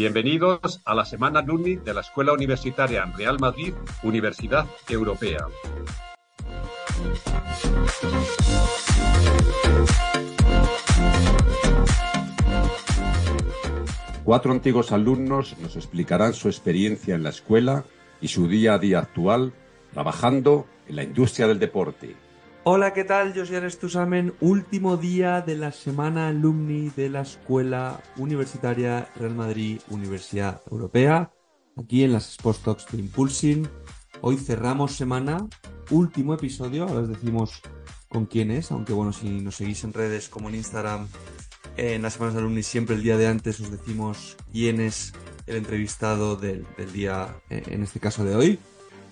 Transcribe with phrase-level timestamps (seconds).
[0.00, 5.46] Bienvenidos a la Semana Luni de la Escuela Universitaria Real Madrid, Universidad Europea.
[14.24, 17.84] Cuatro antiguos alumnos nos explicarán su experiencia en la escuela
[18.22, 19.52] y su día a día actual
[19.92, 22.16] trabajando en la industria del deporte.
[22.62, 23.32] Hola, ¿qué tal?
[23.32, 29.80] Yo soy Arestusamen, último día de la semana alumni de la Escuela Universitaria Real Madrid
[29.88, 31.32] Universidad Europea,
[31.78, 33.66] aquí en las Sports Talks de Impulsing.
[34.20, 35.48] Hoy cerramos semana,
[35.88, 37.62] último episodio, ahora os decimos
[38.10, 41.08] con quién es, aunque bueno, si nos seguís en redes como en Instagram,
[41.78, 45.14] en las semanas alumni siempre el día de antes os decimos quién es
[45.46, 48.58] el entrevistado del, del día, eh, en este caso de hoy.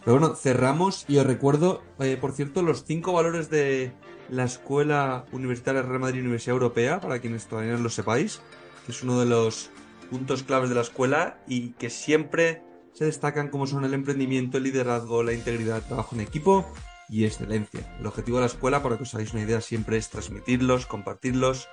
[0.09, 3.93] Pero bueno, cerramos y os recuerdo, eh, por cierto, los cinco valores de
[4.31, 8.41] la Escuela Universitaria Real Madrid Universidad Europea, para quienes todavía no lo sepáis,
[8.87, 9.69] que es uno de los
[10.09, 12.63] puntos claves de la escuela y que siempre
[12.95, 16.67] se destacan como son el emprendimiento, el liderazgo, la integridad, el trabajo en equipo
[17.11, 17.95] y excelencia.
[18.01, 21.69] El objetivo de la escuela, para que os hagáis una idea, siempre es transmitirlos, compartirlos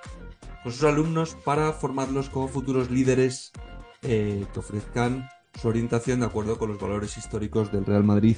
[0.62, 3.52] con sus alumnos para formarlos como futuros líderes
[4.02, 5.26] eh, que ofrezcan
[5.60, 8.36] su orientación de acuerdo con los valores históricos del Real Madrid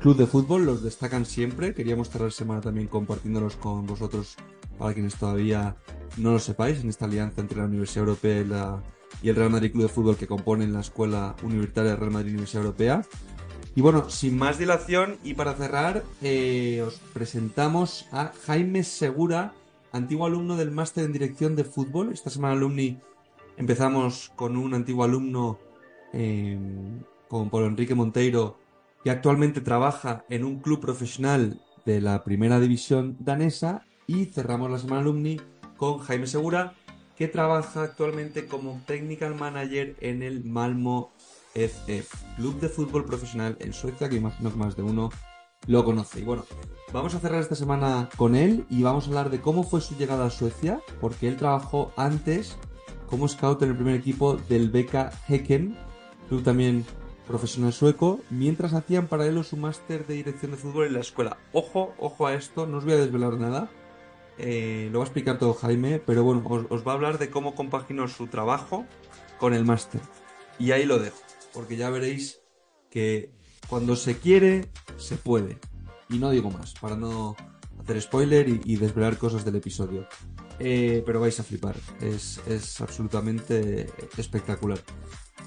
[0.00, 0.66] Club de Fútbol.
[0.66, 1.74] Los destacan siempre.
[1.74, 4.36] Queríamos cerrar semana también compartiéndolos con vosotros
[4.78, 5.76] para quienes todavía
[6.16, 8.82] no lo sepáis en esta alianza entre la Universidad Europea
[9.22, 12.64] y, el Real Madrid Club de Fútbol que componen la Escuela Universitaria Real Madrid Universidad
[12.64, 13.02] Europea.
[13.76, 19.52] Y bueno, sin más dilación y para cerrar, eh, os presentamos a Jaime Segura,
[19.92, 22.12] antiguo alumno del máster en dirección de fútbol.
[22.12, 22.98] Esta semana alumni
[23.56, 25.58] empezamos con un antiguo alumno
[26.14, 26.58] eh,
[27.28, 28.58] con Pablo Enrique Monteiro,
[29.02, 33.84] que actualmente trabaja en un club profesional de la primera división danesa.
[34.06, 35.40] Y cerramos la semana alumni
[35.76, 36.74] con Jaime Segura,
[37.16, 41.12] que trabaja actualmente como technical manager en el Malmo
[41.54, 45.10] FF, club de fútbol profesional en Suecia, que imagino que más de uno
[45.66, 46.20] lo conoce.
[46.20, 46.44] Y bueno,
[46.92, 49.96] vamos a cerrar esta semana con él y vamos a hablar de cómo fue su
[49.96, 52.56] llegada a Suecia, porque él trabajó antes
[53.08, 55.76] como scout en el primer equipo del Beca Häcken,
[56.42, 56.84] también
[57.26, 61.38] profesional sueco, mientras hacía en paralelo su máster de dirección de fútbol en la escuela.
[61.52, 63.70] Ojo, ojo a esto, no os voy a desvelar nada.
[64.36, 67.54] Eh, lo va a explicar todo Jaime, pero bueno, os, va a hablar de cómo
[67.54, 68.84] compaginó su trabajo
[69.38, 70.00] con el máster.
[70.58, 71.18] Y ahí lo dejo,
[71.52, 72.40] porque ya veréis
[72.90, 73.30] que
[73.68, 75.58] cuando se quiere, se puede.
[76.10, 77.36] Y no digo más, para no
[77.80, 80.06] hacer spoiler y, y desvelar cosas del episodio.
[80.58, 84.78] Eh, pero vais a flipar, es, es absolutamente espectacular.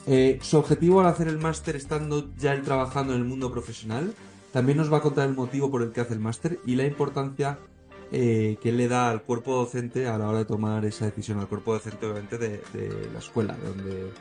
[0.08, 4.14] Eh, su objetivo al hacer el máster, estando ya trabajando en el mundo profesional,
[4.54, 6.86] también nos va a contar el motivo por el que hace el máster y la
[6.86, 7.60] importancia
[8.14, 11.50] eh, que le da al cuerpo docente a la hora de tomar esa decisión, al
[11.50, 12.62] cuerpo docente obviamente de,
[13.12, 14.12] la escuela, de donde,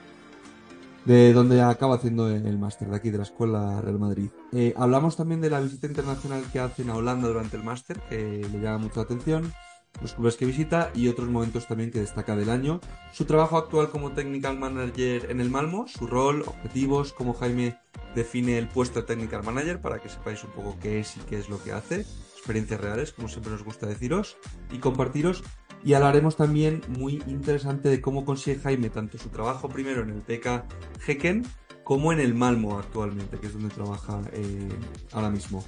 [1.04, 4.28] de donde acaba haciendo el máster, de aquí de la Escuela Real Madrid.
[4.52, 8.44] Eh, hablamos también de la visita internacional que hacen a Holanda durante el máster, que
[8.50, 9.52] le llama mucho la atención
[10.00, 12.80] los clubes que visita y otros momentos también que destaca del año.
[13.12, 17.78] Su trabajo actual como technical manager en el Malmo, su rol, objetivos, cómo Jaime
[18.14, 21.38] define el puesto de technical manager para que sepáis un poco qué es y qué
[21.38, 24.36] es lo que hace, experiencias reales, como siempre nos gusta deciros
[24.72, 25.42] y compartiros.
[25.84, 30.22] Y hablaremos también muy interesante de cómo consigue Jaime tanto su trabajo primero en el
[30.22, 30.64] TK
[31.06, 31.44] Hecken
[31.84, 34.68] como en el Malmo actualmente, que es donde trabaja eh,
[35.12, 35.64] ahora mismo.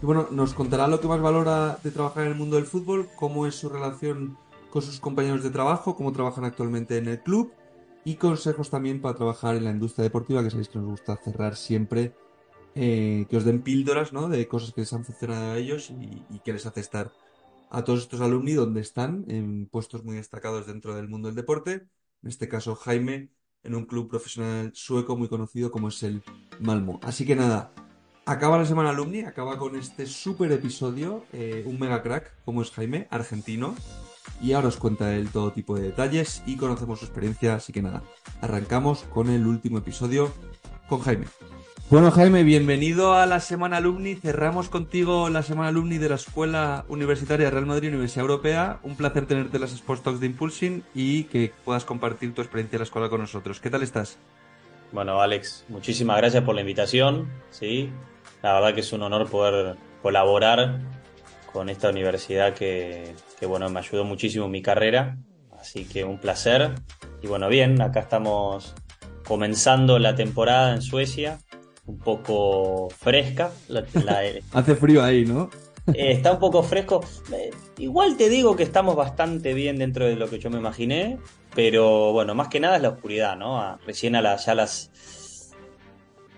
[0.00, 3.08] Y bueno, nos contará lo que más valora de trabajar en el mundo del fútbol,
[3.16, 4.38] cómo es su relación
[4.70, 7.52] con sus compañeros de trabajo, cómo trabajan actualmente en el club
[8.04, 11.56] y consejos también para trabajar en la industria deportiva, que sabéis que nos gusta cerrar
[11.56, 12.14] siempre,
[12.76, 14.28] eh, que os den píldoras ¿no?
[14.28, 17.10] de cosas que les han funcionado a ellos y, y que les hace estar
[17.70, 21.88] a todos estos alumni donde están, en puestos muy destacados dentro del mundo del deporte.
[22.22, 23.30] En este caso, Jaime,
[23.64, 26.22] en un club profesional sueco muy conocido como es el
[26.60, 27.00] Malmo.
[27.02, 27.72] Así que nada,
[28.28, 32.70] Acaba la semana alumni, acaba con este super episodio, eh, un mega crack como es
[32.72, 33.74] Jaime, argentino.
[34.42, 37.80] Y ahora os cuenta él todo tipo de detalles y conocemos su experiencia, así que
[37.80, 38.02] nada,
[38.42, 40.30] arrancamos con el último episodio
[40.90, 41.24] con Jaime.
[41.88, 44.14] Bueno Jaime, bienvenido a la semana alumni.
[44.16, 48.78] Cerramos contigo la semana alumni de la Escuela Universitaria Real Madrid Universidad Europea.
[48.82, 52.76] Un placer tenerte en las Sports Talks de Impulsing y que puedas compartir tu experiencia
[52.76, 53.58] en la escuela con nosotros.
[53.58, 54.18] ¿Qué tal estás?
[54.92, 57.28] Bueno, Alex, muchísimas gracias por la invitación.
[57.50, 57.90] Sí,
[58.42, 60.80] la verdad que es un honor poder colaborar
[61.52, 65.18] con esta universidad que, que, bueno, me ayudó muchísimo en mi carrera.
[65.58, 66.72] Así que un placer.
[67.22, 68.74] Y bueno, bien, acá estamos
[69.26, 71.38] comenzando la temporada en Suecia,
[71.86, 73.50] un poco fresca.
[73.68, 74.22] La, la...
[74.52, 75.50] Hace frío ahí, ¿no?
[75.94, 77.04] Eh, está un poco fresco.
[77.32, 81.18] Eh, igual te digo que estamos bastante bien dentro de lo que yo me imaginé,
[81.54, 83.78] pero bueno, más que nada es la oscuridad, ¿no?
[83.86, 84.90] recién a ya a las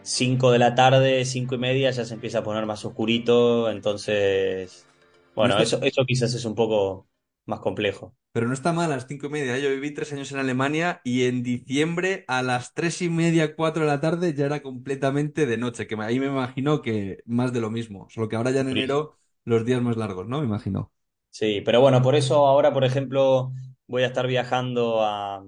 [0.02, 4.86] 5 de la tarde, 5 y media, ya se empieza a poner más oscurito, entonces,
[5.34, 7.06] bueno, eso, eso quizás es un poco
[7.46, 8.14] más complejo.
[8.32, 9.58] Pero no está mal a las cinco y media.
[9.58, 13.82] Yo viví tres años en Alemania y en diciembre a las tres y media, cuatro
[13.82, 17.60] de la tarde ya era completamente de noche, que ahí me imagino que más de
[17.60, 18.08] lo mismo.
[18.08, 20.38] Solo que ahora ya en enero los días más largos, ¿no?
[20.38, 20.92] Me imagino.
[21.30, 23.52] Sí, pero bueno, por eso ahora, por ejemplo,
[23.88, 25.44] voy a estar viajando a,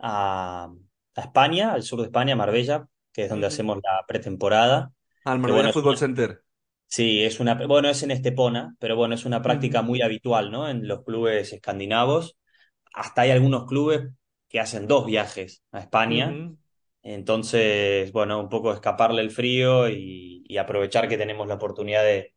[0.00, 0.72] a,
[1.16, 4.92] España, al sur de España, Marbella, que es donde hacemos la pretemporada.
[5.24, 6.42] Al Marbella Football Center.
[6.86, 10.68] Sí, es una, bueno, es en Estepona, pero bueno, es una práctica muy habitual, ¿no?
[10.68, 12.36] En los clubes escandinavos.
[12.92, 14.10] Hasta hay algunos clubes
[14.48, 16.32] que hacen dos viajes a España.
[17.02, 22.32] Entonces, bueno, un poco escaparle el frío y, aprovechar que tenemos la oportunidad de,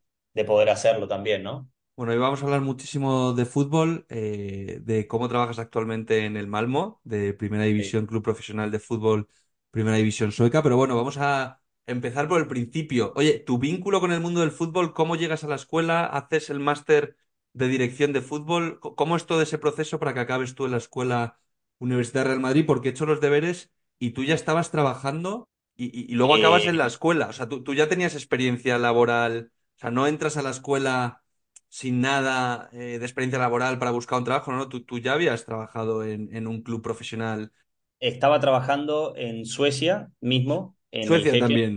[0.45, 1.69] poder hacerlo también, ¿no?
[1.95, 6.47] Bueno, hoy vamos a hablar muchísimo de fútbol, eh, de cómo trabajas actualmente en el
[6.47, 9.27] Malmo, de Primera División, Club Profesional de Fútbol,
[9.71, 13.13] Primera División Sueca, pero bueno, vamos a empezar por el principio.
[13.15, 16.05] Oye, tu vínculo con el mundo del fútbol, ¿cómo llegas a la escuela?
[16.05, 17.17] ¿Haces el máster
[17.53, 18.79] de dirección de fútbol?
[18.79, 21.39] ¿Cómo es todo ese proceso para que acabes tú en la escuela
[21.79, 22.65] Universidad de Real Madrid?
[22.65, 26.87] Porque he hecho los deberes y tú ya estabas trabajando y, luego acabas en la
[26.87, 27.27] escuela.
[27.27, 29.51] O sea, tú, ya tenías experiencia laboral.
[29.75, 31.23] O sea, no entras a la escuela
[31.69, 35.45] sin nada eh, de experiencia laboral para buscar un trabajo, no, Tú, tú ya habías
[35.45, 37.51] trabajado en, en un club profesional.
[37.99, 41.73] Estaba trabajando en Suecia mismo, Suecia también.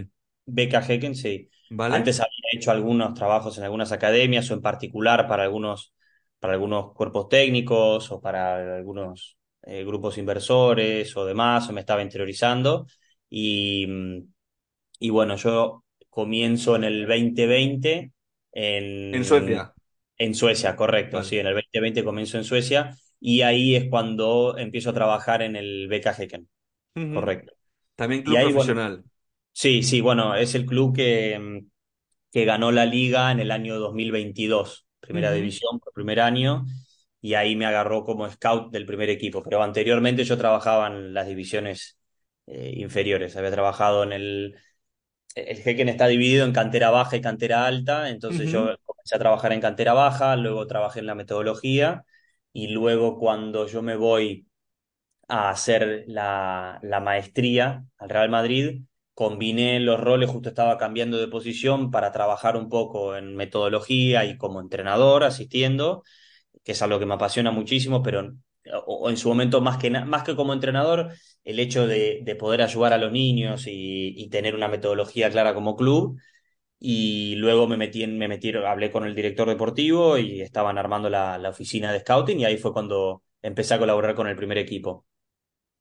[0.47, 1.49] Beca Hecken, sí.
[1.87, 5.95] Antes había hecho algunos trabajos en algunas academias o en particular para algunos,
[6.39, 12.03] para algunos cuerpos técnicos o para algunos eh, grupos inversores o demás, o me estaba
[12.03, 12.87] interiorizando.
[13.31, 13.87] Y,
[14.99, 18.13] y bueno, yo comienzo en el 2020
[18.53, 19.75] en, en Suecia.
[20.19, 24.91] En Suecia, correcto, sí, en el 2020 comienzo en Suecia y ahí es cuando empiezo
[24.91, 26.49] a trabajar en el Beca Hecken,
[27.13, 27.53] correcto.
[27.95, 29.05] También club profesional.
[29.53, 31.69] sí, sí, bueno, es el club que, mm,
[32.33, 36.67] que ganó la liga en el año 2022, primera división por primer año,
[37.21, 39.43] y ahí me agarró como scout del primer equipo.
[39.43, 41.99] Pero anteriormente yo trabajaba en las divisiones
[42.47, 44.57] eh, inferiores, había trabajado en el...
[45.37, 49.53] El Jequen está dividido en cantera baja y cantera alta, entonces yo comencé a trabajar
[49.53, 52.05] en cantera baja, luego trabajé en la metodología
[52.53, 54.47] y luego cuando yo me voy
[55.29, 58.83] a hacer la, maestría al Real Madrid,
[59.15, 64.37] combiné los roles, justo estaba cambiando de posición para trabajar un poco en metodología y
[64.39, 66.03] como entrenador asistiendo,
[66.65, 68.35] que es algo que me apasiona muchísimo, pero
[69.09, 71.13] en su momento más que, más que como entrenador,
[71.45, 76.19] el hecho de, poder ayudar a los niños y, tener una metodología clara como club.
[76.81, 81.11] Y luego me metí, en, me metí, hablé con el director deportivo y estaban armando
[81.11, 84.59] la, la oficina de scouting y ahí fue cuando empecé a colaborar con el primer
[84.59, 85.07] equipo.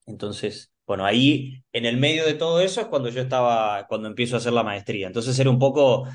[0.05, 4.35] Entonces, bueno, ahí en el medio de todo eso es cuando yo estaba, cuando empiezo
[4.35, 5.07] a hacer la maestría.
[5.07, 6.07] Entonces era un poco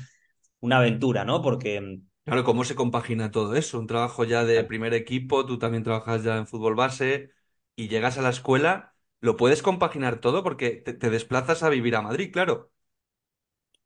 [0.59, 1.41] una aventura, ¿no?
[1.41, 1.99] Porque...
[2.25, 3.79] Claro, ¿cómo se compagina todo eso?
[3.79, 7.31] Un trabajo ya de primer equipo, tú también trabajas ya en fútbol base
[7.75, 10.43] y llegas a la escuela, ¿lo puedes compaginar todo?
[10.43, 12.71] Porque te, desplazas a vivir a Madrid, claro.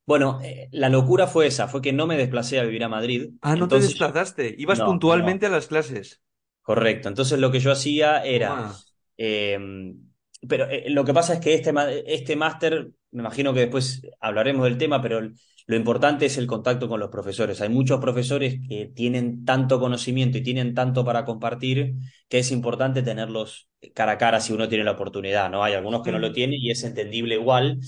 [0.10, 3.30] Bueno, eh, la locura fue esa, fue que no me desplacé a vivir a Madrid.
[3.44, 6.24] Ah, no te desplazaste, ibas puntualmente a las clases.
[6.64, 8.74] Correcto, entonces lo que yo hacía era...
[9.18, 10.10] Em,
[10.48, 11.72] pero eh, lo que pasa es que este,
[12.12, 16.90] este máster, me imagino que después hablaremos del tema, pero lo importante es el contacto
[16.90, 17.62] con los profesores.
[17.62, 21.94] Hay muchos profesores que tienen tanto conocimiento y tienen tanto para compartir
[22.28, 25.64] que es importante tenerlos cara a cara si uno tiene la oportunidad, ¿no?
[25.64, 27.80] Hay algunos que no lo tienen y es entendible igual,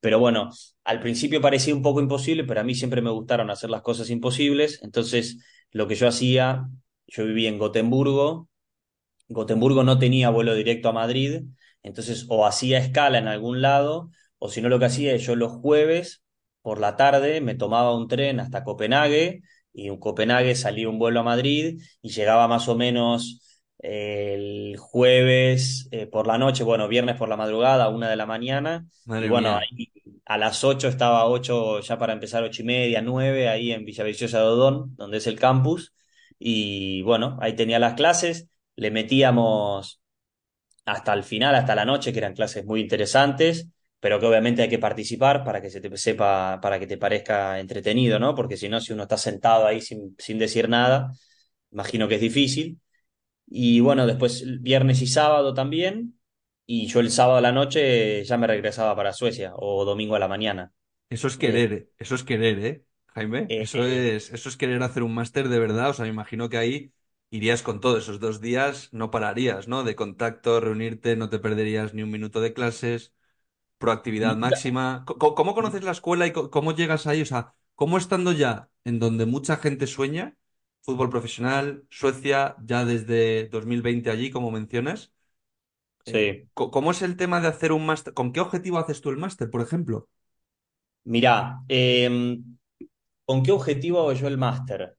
[0.00, 0.50] pero bueno,
[0.84, 4.10] al principio parecía un poco imposible, pero a mí siempre me gustaron hacer las cosas
[4.10, 5.38] imposibles, entonces
[5.70, 6.68] lo que yo hacía,
[7.06, 8.48] yo vivía en Gotemburgo,
[9.28, 11.42] Gotemburgo no tenía vuelo directo a Madrid,
[11.82, 15.52] entonces o hacía escala en algún lado, o si no lo que hacía yo los
[15.52, 16.22] jueves
[16.62, 21.20] por la tarde me tomaba un tren hasta Copenhague y en Copenhague salía un vuelo
[21.20, 23.40] a Madrid y llegaba más o menos
[23.78, 28.86] el jueves eh, por la noche, bueno, viernes por la madrugada, una de la mañana.
[29.06, 29.58] y bueno,
[30.24, 34.38] a las ocho estaba ocho ya para empezar ocho y media, nueve, ahí en Villaviciosa
[34.38, 35.94] de Odón, donde es el campus.
[36.38, 40.00] Y bueno, ahí tenía las clases le metíamos
[40.84, 43.68] hasta el final, hasta la noche, que eran clases muy interesantes,
[44.00, 47.60] pero que obviamente hay que participar para que se te sepa, para que te parezca
[47.60, 48.34] entretenido, ¿no?
[48.34, 51.12] Porque si no, si uno está sentado ahí sin, sin decir nada,
[51.70, 52.80] imagino que es difícil.
[53.46, 56.18] Y bueno, después viernes y sábado también,
[56.66, 60.18] y yo el sábado a la noche ya me regresaba para Suecia, o domingo a
[60.18, 60.72] la mañana.
[61.10, 62.86] Eso es querer, eso es querer, ¿eh?
[63.08, 63.52] Jaime.
[63.52, 65.90] Eh, Eso es, eso es querer hacer un máster de verdad.
[65.90, 66.92] O sea, me imagino que ahí
[67.30, 67.98] irías con todo.
[67.98, 69.84] Esos dos días no pararías, ¿no?
[69.84, 73.12] De contacto, reunirte, no te perderías ni un minuto de clases,
[73.78, 75.04] proactividad mira, máxima.
[75.06, 77.22] Co- ¿Cómo, conoces la escuela y cómo llegas ahí?
[77.22, 80.36] O sea, ¿cómo estando ya en donde mucha gente sueña,
[80.82, 85.12] fútbol profesional, Suecia, ya desde 2020 allí, como mencionas?
[86.06, 86.48] Eh, sí.
[86.54, 88.14] ¿cómo es el tema de hacer un máster?
[88.14, 90.08] ¿Con qué objetivo haces tú el máster, por ejemplo?
[91.04, 92.58] Mirá, em,
[93.24, 94.96] ¿con qué objetivo hago yo el máster?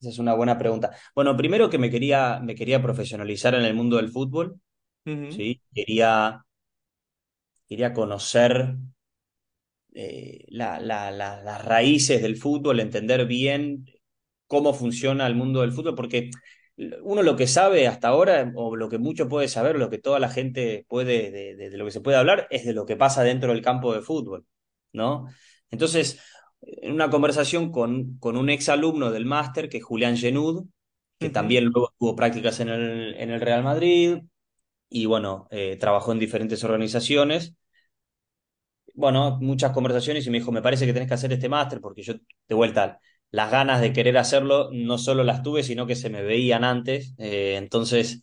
[0.00, 0.92] Esa es una buena pregunta.
[1.14, 4.60] Bueno, primero que me quería, me quería profesionalizar en el mundo del fútbol,
[5.28, 5.62] ¿sí?
[5.74, 6.44] Quería,
[7.68, 8.76] quería conocer
[9.94, 13.86] eh, la- la- la- las raíces del fútbol, entender bien
[14.46, 16.30] cómo funciona el mundo del fútbol, porque
[17.02, 20.18] uno lo que sabe hasta ahora, o lo que mucho puede saber, lo que toda
[20.18, 22.96] la gente puede, de, de- de lo que se puede hablar, es de lo que
[22.96, 24.46] pasa dentro del campo de fútbol,
[24.92, 25.26] ¿no?
[25.70, 26.20] Entonces,
[26.62, 30.66] en una conversación con, con un ex alumno del máster, que es Julián Genud,
[31.18, 34.18] que también luego tuvo prácticas en el, en el Real Madrid,
[34.90, 37.54] y bueno, eh, trabajó en diferentes organizaciones
[38.94, 42.02] bueno, muchas conversaciones y me dijo, me parece que tenés que hacer este máster porque
[42.02, 42.14] yo,
[42.48, 43.00] de vuelta,
[43.30, 47.14] las ganas de querer hacerlo no solo las tuve, sino que se me veían antes.
[47.18, 48.22] Eh, entonces,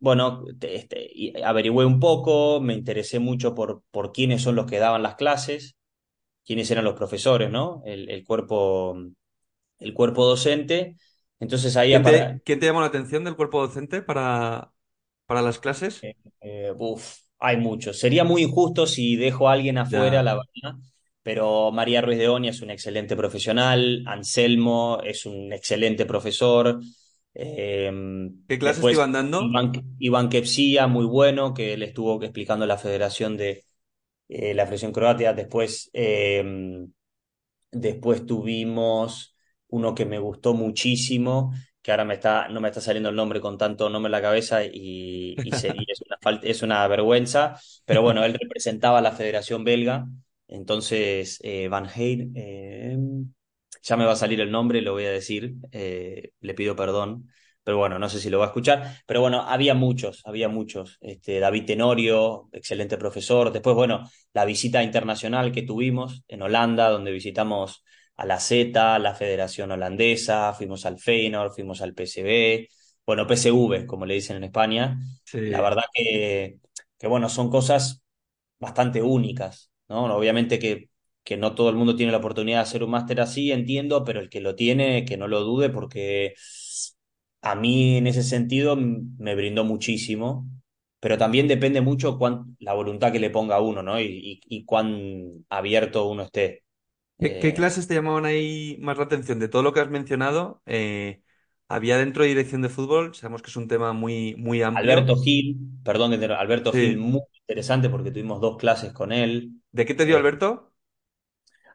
[0.00, 1.10] bueno, te- este,
[1.44, 5.76] averigüé un poco, me interesé mucho por, por quiénes son los que daban las clases,
[6.46, 7.82] quiénes eran los profesores, ¿no?
[7.86, 8.96] El, el cuerpo,
[9.80, 10.96] el cuerpo docente.
[11.40, 12.02] Entonces ahí, ¿Quién
[12.44, 14.72] quién te llamó la atención del cuerpo docente para,
[15.26, 16.08] para las clases?
[16.08, 17.98] Eh, eh, uf, hay muchos.
[17.98, 20.22] Sería muy injusto si dejo a alguien afuera, Ya.
[20.22, 20.78] la verdad.
[21.22, 26.80] Pero María Ruiz de Oña es un excelente profesional, Anselmo es un excelente profesor.
[27.34, 27.90] eh,
[28.48, 29.42] ¿Qué clases te iban dando?
[29.42, 33.64] Iván, Iván Kepsia, muy bueno, que le estuvo explicando la Federación de
[34.28, 35.32] eh, la Federación Croatia.
[35.34, 36.86] Después eh,
[37.72, 39.36] Después tuvimos
[39.68, 43.40] uno que me gustó muchísimo, que ahora me está, no me está saliendo el nombre
[43.40, 47.60] con tanto nombre en la cabeza y, y sería, es una falta, es una vergüenza,
[47.86, 50.06] pero bueno, él representaba a la Federación Belga,
[50.50, 52.98] entonces eh, Van Heyden, eh,
[53.82, 57.28] ya me va a salir el nombre, lo voy a decir, eh, le pido perdón,
[57.62, 60.98] pero bueno, no sé si lo va a escuchar, pero bueno, había muchos, había muchos,
[61.00, 67.12] este, David Tenorio, excelente profesor, después bueno, la visita internacional que tuvimos en Holanda, donde
[67.12, 67.84] visitamos
[68.16, 72.68] a la Z, la Federación Holandesa, fuimos al Feyenoord, fuimos al PSV,
[73.06, 74.98] bueno, PSV, como le dicen en España.
[75.46, 75.62] La Sí.
[75.62, 76.58] verdad que,
[76.98, 78.02] que bueno, son cosas
[78.58, 80.04] bastante únicas, ¿no?
[80.16, 80.90] Obviamente que,
[81.24, 84.20] que no todo el mundo tiene la oportunidad de hacer un máster así, entiendo, pero
[84.20, 86.34] el que lo tiene, que no lo dude, porque
[87.42, 90.46] a mí en ese sentido me brindó muchísimo
[91.02, 93.98] pero también depende mucho cuán, la voluntad que le ponga a uno, ¿no?
[93.98, 96.62] Y, y, y cuán abierto uno esté.
[97.20, 99.38] ¿Qué, qué Eh, clases te llamaban ahí más la atención?
[99.40, 101.22] De todo lo que has mencionado, eh,
[101.70, 105.00] había dentro de dirección de fútbol, sabemos que es un tema muy, muy amplio.
[105.04, 109.52] Alberto Gil, perdón, Alberto Gil, muy interesante porque tuvimos dos clases con él.
[109.72, 110.72] ¿De qué te dio Eh, Alberto?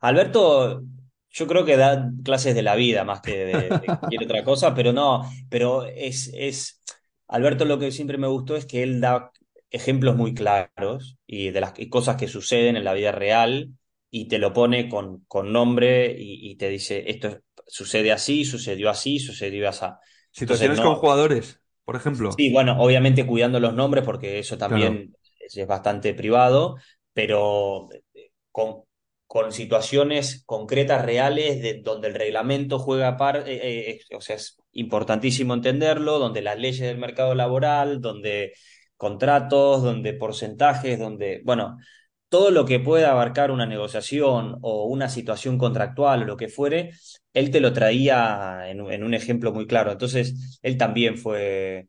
[0.02, 0.84] Alberto,
[1.30, 4.74] yo creo que da clases de la vida más que de, de cualquier otra cosa,
[4.76, 6.82] pero no, pero es, es,
[7.28, 9.32] Alberto lo que siempre me gustó es que él da
[9.72, 13.70] ejemplos muy claros y de las y cosas que suceden en la vida real
[14.12, 18.46] y te lo pone con, con nombre y, y te dice, esto es- sucede así,
[18.46, 19.86] sucedió así, sucedió así.
[20.32, 22.32] Situaciones no, con jugadores, por ejemplo.
[22.38, 24.84] Sí, bueno, obviamente cuidando los nombres porque eso Claro.
[24.84, 26.76] también es, es bastante privado,
[27.14, 28.84] pero eh, con,
[29.28, 34.36] con situaciones concretas, reales, de, donde el reglamento juega par, eh, eh, eh, o sea,
[34.36, 38.54] es importantísimo entenderlo, donde las leyes del mercado laboral, donde
[38.98, 41.78] contratos, donde porcentajes, donde, bueno,
[42.36, 46.92] todo lo que pueda abarcar una negociación o una situación contractual o lo que fuere,
[47.34, 49.92] él te lo traía en, un- ejemplo muy claro.
[49.92, 51.88] Entonces, él también fue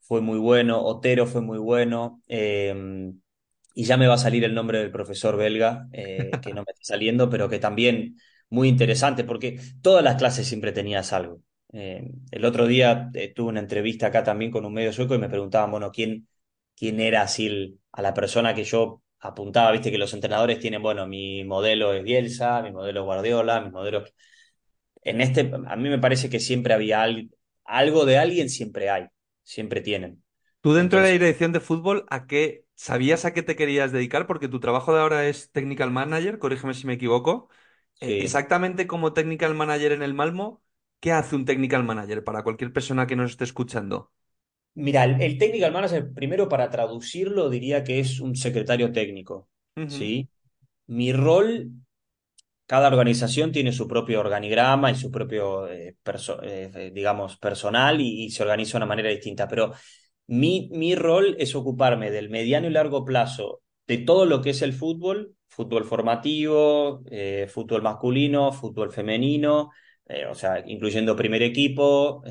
[0.00, 2.74] fue muy bueno, Otero fue muy bueno, eh,
[3.74, 6.72] y ya me va a salir el nombre del profesor belga, eh, que no me
[6.72, 8.16] está saliendo, pero que también
[8.50, 11.42] muy interesante, porque todas las clases siempre tenías algo.
[11.72, 15.18] Eh, el otro día eh, tuve una entrevista acá también con un medio sueco y
[15.18, 16.26] me preguntaban, bueno, ¿quién,
[16.76, 19.72] quién era así a la persona que yo apuntaba?
[19.72, 23.70] Viste que los entrenadores tienen, bueno, mi modelo es Bielsa, mi modelo es Guardiola, mi
[23.70, 24.04] modelo...
[25.02, 27.30] En este, a mí me parece que siempre había al-
[27.64, 29.06] algo de alguien, siempre hay,
[29.42, 30.22] siempre tienen.
[30.60, 34.26] Tú dentro de la dirección de fútbol, ¿a qué sabías a qué te querías dedicar?
[34.26, 37.48] Porque tu trabajo de ahora es technical manager, corrígeme si me equivoco.
[38.00, 38.40] Sí.
[38.40, 40.62] exactamente como technical manager en el Malmo,
[41.00, 44.12] ¿qué hace un technical manager para cualquier persona que nos esté escuchando?
[44.78, 49.48] Mira, el, el technical manager, primero para traducirlo, diría que es un secretario técnico,
[49.88, 50.28] ¿sí?
[50.86, 51.72] Mi rol
[52.64, 55.96] cada organización tiene su propio organigrama y su propio, eh,
[56.42, 59.48] eh, digamos, personal y, se organiza de una manera distinta.
[59.48, 59.72] Pero
[60.28, 64.62] mi, mi rol es ocuparme del mediano y largo plazo de todo lo que es
[64.62, 69.70] el fútbol, fútbol formativo, eh, fútbol masculino, fútbol femenino,
[70.30, 72.22] o sea, incluyendo primer equipo,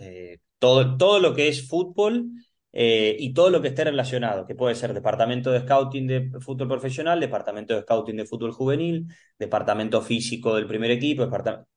[0.59, 2.31] todo, todo lo que es fútbol
[2.73, 6.67] eh, y todo lo que esté relacionado, que puede ser departamento de scouting de fútbol
[6.67, 9.07] profesional, departamento de scouting de fútbol juvenil,
[9.39, 11.27] departamento físico del primer equipo,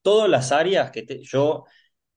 [0.02, 1.64] todas las áreas que yo,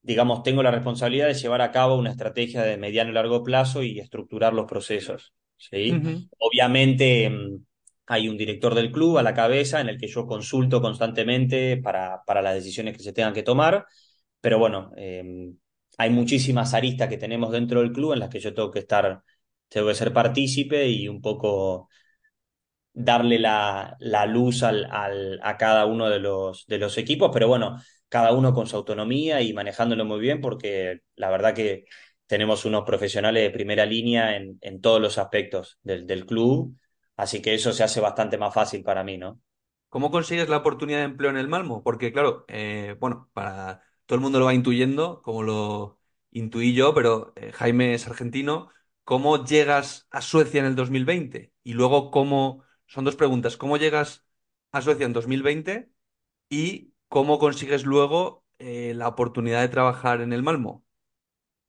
[0.01, 3.83] digamos, tengo la responsabilidad de llevar a cabo una estrategia de mediano y largo plazo
[3.83, 5.33] y estructurar los procesos.
[5.55, 5.93] ¿sí?
[6.39, 7.63] Obviamente mm,
[8.07, 12.21] hay un director del club a la cabeza en el que yo consulto constantemente para,
[12.25, 13.85] para las decisiones que se tengan que tomar,
[14.41, 15.55] pero bueno, em,
[15.97, 19.23] hay muchísimas aristas que tenemos dentro del club en las que yo tengo que estar,
[19.69, 21.89] tengo que ser partícipe y un poco
[22.93, 27.47] darle la, la luz al, al, a cada uno de los, de los equipos, pero
[27.47, 27.77] bueno,
[28.09, 31.85] cada uno con su autonomía y manejándolo muy bien, porque la verdad que
[32.27, 36.77] tenemos unos profesionales de primera línea en, en todos los aspectos del, del club,
[37.17, 39.39] así que eso se hace bastante más fácil para mí, ¿no?
[39.89, 41.83] ¿Cómo consigues la oportunidad de empleo en el Malmo?
[41.83, 45.99] Porque claro, eh, bueno, para todo el mundo lo va intuyendo, como lo
[46.31, 48.69] intuí yo, pero eh, Jaime es argentino.
[49.03, 51.53] ¿Cómo llegas a Suecia en el 2020?
[51.63, 52.63] Y luego, ¿cómo...
[52.87, 53.57] Son dos preguntas.
[53.57, 54.25] ¿Cómo llegas
[54.71, 55.89] a Suecia en 2020?
[56.49, 60.85] Y cómo consigues luego eh, la oportunidad de trabajar en el Malmo.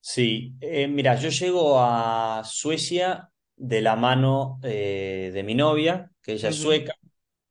[0.01, 6.51] Sí, eh, mira, yo llego a Suecia de la mano de mi novia, que ella
[6.51, 6.95] es sueca,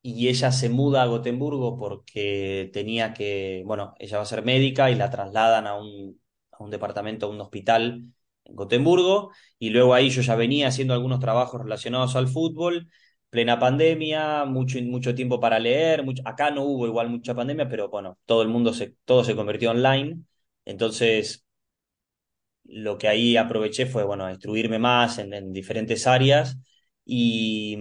[0.04, 4.92] y ella se muda a Gotemburgo porque tenía que, bueno, ella va a ser médica
[4.92, 8.06] y la trasladan a un, a un departamento, a un hospital
[8.46, 12.90] en Gotemburgo, y luego ahí yo ya venía haciendo algunos trabajos relacionados al fútbol,
[13.30, 17.90] plena pandemia, mucho, mucho tiempo para leer, mucho, acá no hubo igual mucha pandemia, pero
[17.90, 20.22] bueno, todo el mundo se, todo se convirtió online,
[20.66, 21.46] entonces
[22.66, 26.58] lo que ahí aproveché fue, bueno, instruirme más en, en diferentes áreas
[27.06, 27.78] y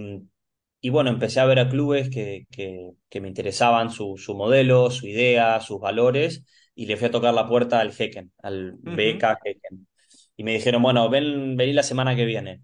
[0.85, 5.07] y bueno, empecé a ver a clubes que, que, me interesaban su, su, modelo, su
[5.07, 6.43] idea, sus valores,
[6.75, 9.87] y le fui a tocar la puerta al Hecken, al BK Hecken.
[10.35, 12.63] Y me dijeron, bueno, ven, vení la semana que viene.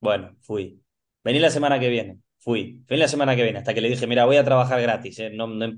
[0.00, 0.80] Bueno, fui.
[1.22, 2.20] Vení la semana que viene.
[2.38, 2.82] Fui.
[2.88, 3.58] Vení la semana que viene.
[3.58, 5.30] Hasta que le dije, mira, voy a trabajar gratis, ¿eh?
[5.30, 5.70] no, no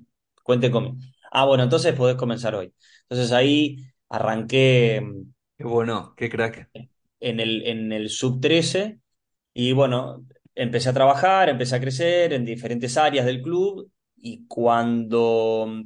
[0.44, 0.94] cuente conmigo.
[1.32, 2.72] Ah, bueno, entonces podés comenzar hoy.
[3.08, 5.02] Entonces ahí arranqué.
[5.58, 6.70] Qué bueno, qué crack.
[7.18, 9.00] En el, en el sub 13.
[9.54, 10.24] Y bueno,
[10.54, 15.82] empecé a trabajar, empecé a crecer en diferentes áreas del club y cuando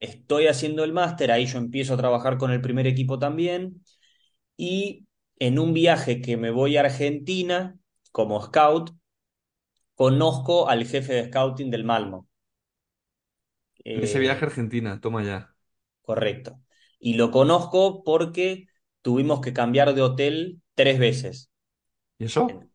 [0.00, 3.82] estoy haciendo el máster, ahí yo empiezo a trabajar con el primer equipo también
[4.56, 5.06] y
[5.38, 7.76] en un viaje que me voy a Argentina
[8.12, 8.92] como scout,
[9.94, 12.26] conozco al jefe de scouting del Malmo.
[13.94, 15.54] ese eh, viaje a Argentina, toma ya.
[16.02, 16.60] Correcto.
[16.98, 18.66] Y lo conozco porque
[19.02, 21.50] tuvimos que cambiar de hotel tres veces.
[22.18, 22.69] ¿Y eso?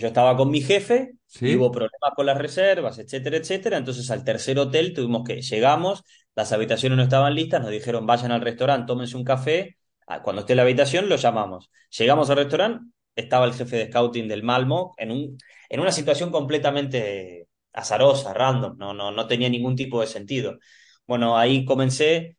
[0.00, 3.76] Yo estaba con mi jefe, hubo problemas con las reservas, etcétera, etcétera.
[3.78, 6.02] Entonces al tercer hotel tuvimos que, llegamos,
[6.34, 9.76] las habitaciones no estaban listas, nos dijeron vayan al restaurante, tómense un café.
[10.06, 11.70] Ah, cuando esté en la habitación lo llamamos.
[11.96, 16.30] Llegamos al restaurante, estaba el jefe de scouting del Malmo en, un, en una situación
[16.30, 20.58] completamente azarosa, random, no, no, no tenía ningún tipo de sentido.
[21.06, 22.36] Bueno, ahí comencé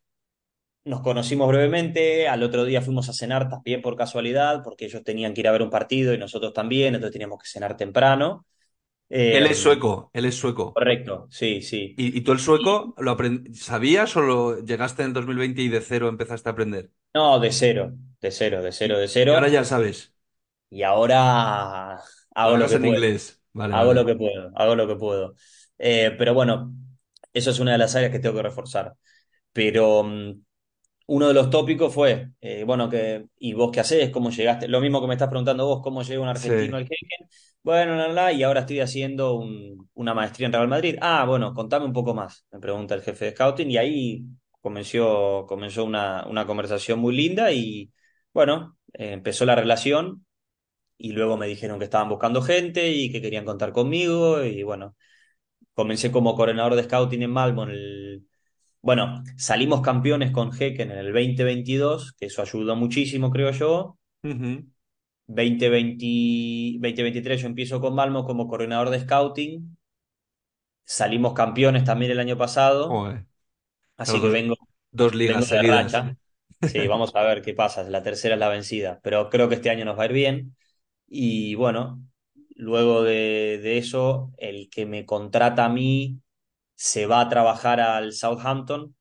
[0.86, 5.34] nos conocimos brevemente, al otro día fuimos a cenar también por casualidad, porque ellos tenían
[5.34, 8.46] que ir a ver un partido y nosotros también, entonces teníamos que cenar temprano.
[9.08, 10.72] él es eh, sueco, él es sueco.
[10.72, 11.92] Correcto, sí, sí.
[11.98, 13.16] ¿Y, tú el sueco lo
[13.52, 16.90] sabías o lo llegaste en el 2020 y de cero empezaste a aprender?
[17.14, 19.32] No, de cero, de cero, de cero, de cero.
[19.32, 20.14] Y ahora ya sabes.
[20.70, 22.00] Y ahora
[22.32, 22.94] hago lo que en puedo.
[22.94, 23.42] inglés.
[23.54, 25.34] hago lo que puedo, hago lo que puedo.
[25.78, 26.72] Eh, pero bueno,
[27.32, 28.94] eso es una de las áreas que tengo que reforzar.
[29.52, 30.45] Pero mm,
[31.06, 34.10] uno de los tópicos fue, eh, bueno, que, ¿y vos qué haces?
[34.10, 34.66] ¿Cómo llegaste?
[34.66, 37.28] Lo mismo que me estás preguntando vos, ¿cómo llega un argentino al Hecken?
[37.62, 39.44] Bueno, la, la, y ahora estoy haciendo
[39.94, 40.96] una maestría en Real Madrid.
[41.00, 44.24] Ah, bueno, contame un poco más, me pregunta el jefe de scouting, y ahí
[44.60, 47.92] comenzó, comenzó una, una conversación muy linda y,
[48.32, 50.26] bueno, eh, empezó la relación
[50.98, 54.96] y luego me dijeron que estaban buscando gente y que querían contar conmigo y, bueno,
[55.72, 58.26] comencé como coordinador de scouting en Malmo en el
[58.86, 63.98] bueno, salimos campeones con Hecken en el 2022, que eso ayudó muchísimo, creo yo.
[65.28, 69.76] 2023 yo empiezo con Malmo como coordinador de scouting.
[70.84, 73.04] Salimos campeones también el año pasado.
[73.96, 74.56] Así que vengo.
[74.90, 76.06] Dos ligas seguidas.
[76.62, 77.82] Sí, vamos a ver qué pasa.
[77.84, 79.00] La tercera es la vencida.
[79.02, 80.56] Pero creo que este año nos va a ir bien.
[81.08, 82.02] Y bueno,
[82.56, 86.20] luego de, de eso, el que me contrata a mí
[86.76, 88.94] se va a trabajar al Southampton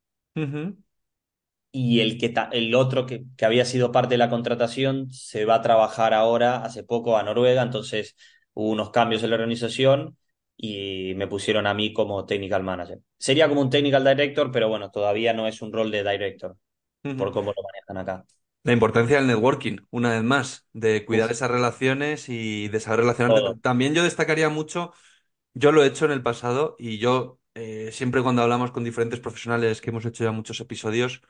[1.71, 5.55] y el, que el otro que, que, había sido parte de la contratación se va
[5.55, 8.15] a trabajar ahora, hace poco, a Noruega, entonces
[8.53, 10.17] hubo unos cambios en la organización
[10.57, 13.01] y me pusieron a mí como technical manager.
[13.17, 16.57] Sería como un technical director, pero bueno, todavía no es un rol de director,
[17.17, 18.25] por cómo lo manejan acá.
[18.63, 23.59] La importancia del networking, una vez más, de cuidar esas relaciones y de saber relacionarte.
[23.61, 24.93] También yo destacaría mucho,
[25.53, 29.19] yo lo he hecho en el pasado y yo eh, siempre cuando hablamos con diferentes
[29.19, 31.21] profesionales que hemos hecho ya muchos episodios,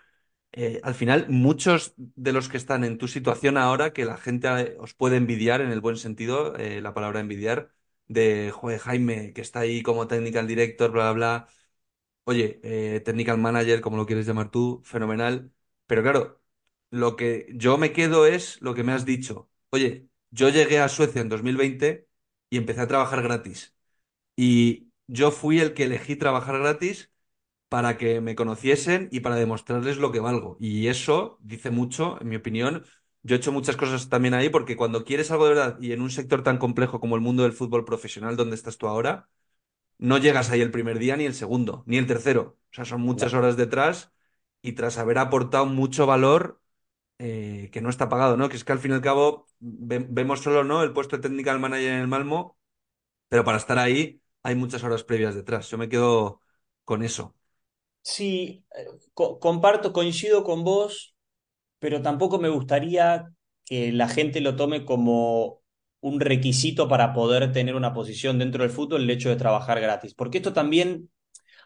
[0.54, 4.48] eh, al final, muchos de los que están en tu situación ahora, que la gente
[4.50, 7.72] eh, os puede envidiar en el buen sentido, la palabra envidiar,
[8.08, 11.50] de Jaime, que está ahí como technical director, bla, bla, bla.
[12.24, 15.52] Oye, technical manager, como lo quieres llamar tú, fenomenal.
[15.86, 16.42] Pero claro,
[16.90, 19.50] lo que yo me quedo es lo que me has dicho.
[19.70, 22.08] Oye, yo llegué a Suecia en 2020
[22.50, 23.76] y empecé a trabajar gratis.
[24.36, 27.12] Y yo fui el que elegí trabajar gratis
[27.70, 30.58] para que me conociesen y para demostrarles lo que valgo.
[30.60, 32.86] Y eso dice mucho, en mi opinión.
[33.24, 36.02] Yo he hecho muchas cosas también ahí porque cuando quieres algo de verdad y en
[36.02, 39.30] un sector tan complejo como el mundo del fútbol profesional donde estás tú ahora,
[39.98, 42.58] no llegas ahí el primer día ni el segundo, ni el tercero.
[42.72, 44.12] O sea, son muchas horas detrás
[44.62, 46.62] y tras haber aportado mucho valor
[47.20, 48.50] eh, que no está pagado, ¿no?
[48.50, 50.84] Que es que al fin y al cabo vemos solo, ¿no?
[50.84, 52.58] El puesto de technical manager en el Malmo,
[53.30, 55.72] pero para estar ahí hay muchas horas previas detrás.
[55.72, 56.40] Yo me quedo
[56.84, 57.36] con eso.
[58.04, 58.86] Sí, eh,
[59.40, 61.16] comparto, coincido con vos,
[61.80, 63.34] pero tampoco me gustaría
[63.66, 65.64] que la gente lo tome como
[66.00, 70.14] un requisito para poder tener una posición dentro del fútbol el hecho de trabajar gratis,
[70.14, 71.10] porque esto también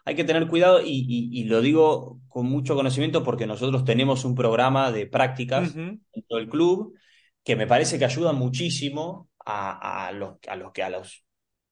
[0.05, 4.93] hay que tener cuidado y, lo digo con mucho conocimiento porque nosotros tenemos un programa
[4.93, 6.97] de prácticas en todo el club
[7.43, 11.25] que me parece que ayuda muchísimo a, los, a, los, que, a los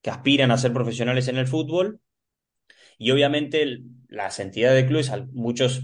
[0.07, 1.99] que aspiran a ser profesionales en el fútbol
[2.97, 5.83] y obviamente las entidades de clubes, muchos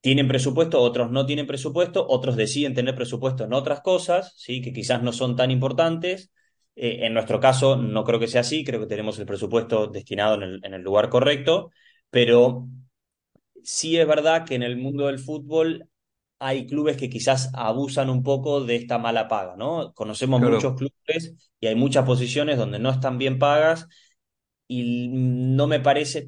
[0.00, 4.62] tienen presupuesto, otros no tienen presupuesto, otros deciden tener presupuesto en otras cosas, ¿sí?
[4.62, 6.32] que quizás no son tan importantes.
[6.76, 10.36] Eh, en nuestro caso no creo que sea así, creo que tenemos el presupuesto destinado
[10.36, 11.70] en el, en el lugar correcto,
[12.08, 12.66] pero
[13.62, 15.90] sí es verdad que en el mundo del fútbol
[16.38, 19.92] hay clubes que quizás abusan un poco de esta mala paga, ¿no?
[19.94, 23.88] Conocemos muchos clubes y hay muchas posiciones donde no están bien pagas
[24.68, 26.26] y no me parece,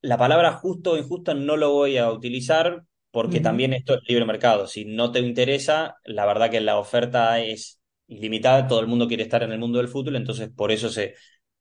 [0.00, 4.24] la palabra justo o injusto no lo voy a utilizar porque también esto es libre
[4.24, 4.66] mercado.
[4.66, 9.22] Si no te interesa, la verdad que la oferta es ilimitada, todo el mundo quiere
[9.22, 11.14] estar en el mundo del fútbol, entonces por eso se,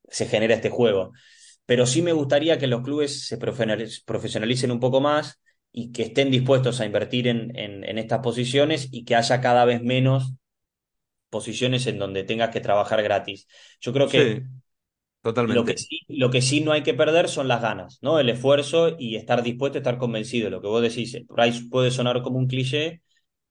[0.08, 1.12] se genera este juego.
[1.66, 5.42] Pero sí me gustaría que los clubes se profesionalicen un poco más
[5.72, 9.82] y que estén dispuestos a invertir en, en, estas posiciones y que haya cada vez
[9.82, 10.34] menos
[11.30, 13.48] posiciones en donde tengas que trabajar gratis.
[13.80, 14.44] Yo creo que
[15.22, 15.60] Totalmente.
[15.60, 18.20] Lo que, sí, lo que sí no hay que perder son las ganas, ¿no?
[18.20, 20.50] El esfuerzo y estar dispuesto, estar convencido.
[20.50, 21.16] Lo que vos decís,
[21.70, 23.04] puede sonar como un cliché,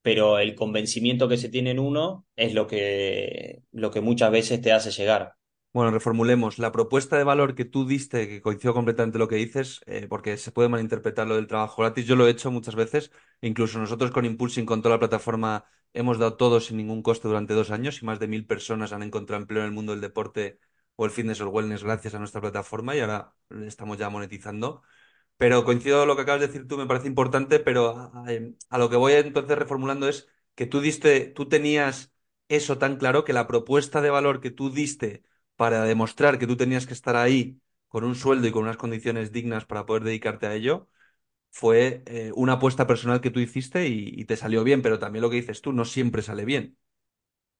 [0.03, 4.61] pero el convencimiento que se tiene en uno es lo que, lo que muchas veces
[4.61, 5.35] te hace llegar.
[5.73, 6.59] Bueno, reformulemos.
[6.59, 10.37] La propuesta de valor que tú diste, que coincido completamente lo que dices, eh, porque
[10.37, 13.13] se puede malinterpretar lo del trabajo gratis, yo lo he hecho muchas veces.
[13.41, 17.55] Incluso nosotros con Impulsing, con toda la plataforma, hemos dado todo sin ningún coste durante
[17.55, 20.59] dos años y más de mil personas han encontrado empleo en el mundo del deporte
[20.97, 23.33] o el fitness o el wellness gracias a nuestra plataforma y ahora
[23.65, 24.83] estamos ya monetizando.
[25.37, 28.13] Pero coincido lo que acabas de decir tú, me parece importante, pero
[28.71, 32.13] a, lo que voy entonces reformulando es que tú diste, tú tenías
[32.49, 35.25] eso tan claro que la propuesta de valor que tú diste
[35.61, 39.31] para demostrar que tú tenías que estar ahí con un sueldo y con unas condiciones
[39.31, 40.89] dignas para poder dedicarte a ello,
[41.51, 45.29] fue eh, una apuesta personal que tú hiciste y, te salió bien, pero también lo
[45.29, 46.79] que dices tú no siempre sale bien.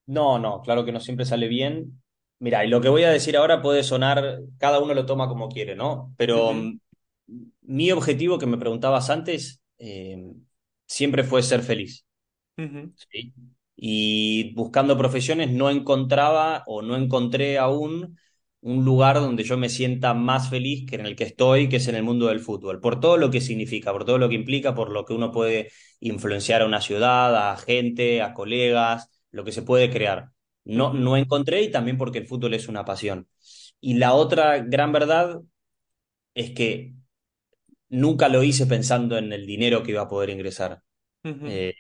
[0.07, 2.03] No, no, claro que no siempre sale bien.
[2.39, 5.51] Mira, y lo que voy a decir ahora puede sonar, cada uno lo toma como
[5.51, 6.15] quiere, ¿no?
[6.17, 6.55] Pero
[7.61, 10.17] mi objetivo que me preguntabas antes eh,
[10.87, 12.07] siempre fue ser feliz.
[12.57, 13.35] ¿sí?
[13.83, 18.19] Y buscando profesiones no encontraba o no encontré aún
[18.61, 21.89] un lugar donde yo me sienta más feliz que en el que estoy, que es
[21.89, 24.75] en el mundo del fútbol, por todo lo que significa, por todo lo que implica,
[24.75, 29.53] por lo que uno puede influenciar a una ciudad, a gente, a colegas, lo que
[29.53, 30.31] se puede crear.
[30.65, 33.29] No, no encontré y también porque el fútbol es una pasión.
[33.81, 35.41] Y la otra gran verdad
[36.35, 36.95] es que
[37.89, 40.83] nunca lo hice pensando en el dinero que iba a poder ingresar.
[41.45, 41.75] Eh,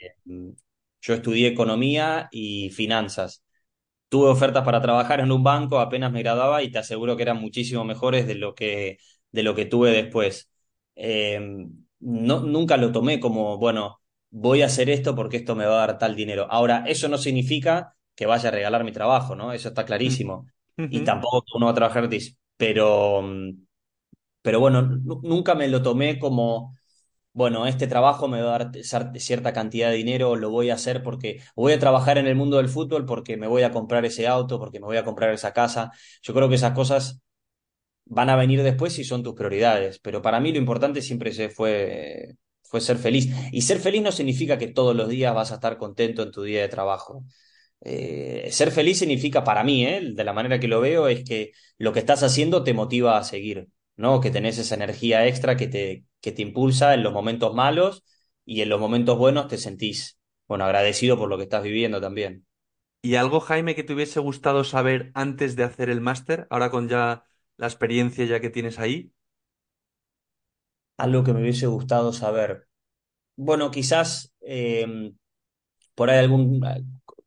[1.00, 3.44] yo estudié economía y finanzas.
[4.08, 7.40] Tuve ofertas para trabajar en un banco apenas me graduaba y te aseguro que eran
[7.40, 8.98] muchísimo mejores de lo que,
[9.30, 10.50] de lo que tuve después.
[10.96, 11.40] Eh,
[12.00, 15.86] no, nunca lo tomé como, bueno, voy a hacer esto porque esto me va a
[15.86, 16.46] dar tal dinero.
[16.50, 19.52] Ahora, eso no significa que vaya a regalar mi trabajo, ¿no?
[19.52, 20.46] Eso está clarísimo.
[20.76, 22.08] Y tampoco uno va a trabajar
[22.56, 23.22] pero,
[24.42, 24.82] pero bueno,
[25.22, 26.76] nunca me lo tomé como,
[27.32, 28.72] bueno, este trabajo me va a dar
[29.20, 32.56] cierta cantidad de dinero, lo voy a hacer porque voy a trabajar en el mundo
[32.56, 35.52] del fútbol porque me voy a comprar ese auto, porque me voy a comprar esa
[35.52, 35.92] casa.
[36.22, 37.20] Yo creo que esas cosas
[38.06, 42.36] van a venir después si son tus prioridades, pero para mí lo importante siempre fue,
[42.62, 43.28] fue ser feliz.
[43.52, 46.42] Y ser feliz no significa que todos los días vas a estar contento en tu
[46.42, 47.24] día de trabajo.
[47.82, 51.52] Eh, ser feliz significa para mí, eh, de la manera que lo veo, es que
[51.78, 53.68] lo que estás haciendo te motiva a seguir,
[54.00, 54.20] ¿no?
[54.22, 58.02] Que tenés esa energía extra que te, que te impulsa en los momentos malos
[58.46, 62.46] y en los momentos buenos te sentís, bueno, agradecido por lo que estás viviendo también.
[63.02, 66.88] ¿Y algo, Jaime, que te hubiese gustado saber antes de hacer el máster, ahora con
[66.88, 67.24] ya
[67.58, 69.12] la experiencia ya que tienes ahí?
[70.96, 72.68] Algo que me hubiese gustado saber.
[73.36, 75.12] Bueno, quizás eh,
[75.94, 76.62] por ahí algún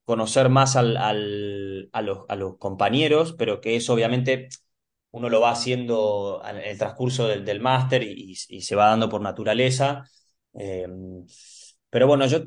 [0.05, 4.49] conocer más al, al, a, los, a, los, compañeros, pero que eso obviamente
[5.13, 9.09] uno lo va haciendo en el transcurso del, del máster y, y, se va dando
[9.09, 10.03] por naturaleza.
[10.55, 10.87] Eh,
[11.89, 12.45] pero bueno, yo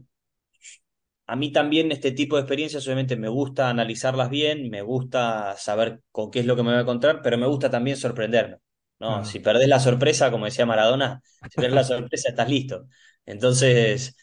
[1.29, 6.00] a mí también este tipo de experiencias obviamente me gusta analizarlas bien, me gusta saber
[6.11, 8.59] con qué es lo que me voy a encontrar, pero me gusta también sorprenderme.
[8.98, 9.24] ¿no?
[9.24, 12.87] Si perdés la sorpresa, como decía Maradona, si perdés la sorpresa estás listo.
[13.26, 14.16] Entonces,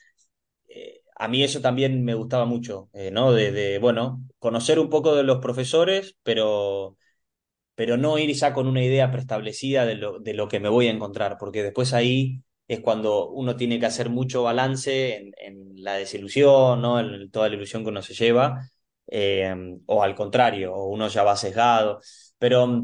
[0.68, 3.32] eh, a mí eso también me gustaba mucho, eh, ¿no?
[3.34, 6.98] De, de, bueno, conocer un poco de los profesores, pero,
[7.76, 10.88] pero no ir ya con una idea preestablecida de lo, de lo que me voy
[10.88, 15.84] a encontrar, porque después ahí es cuando uno tiene que hacer mucho balance en, en
[15.84, 17.00] la desilusión, ¿no?
[17.00, 18.70] En toda la ilusión que uno se lleva,
[19.08, 19.54] eh,
[19.88, 22.00] o al contrario, o uno ya va sesgado.
[22.38, 22.84] Pero